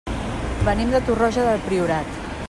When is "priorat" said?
1.67-2.21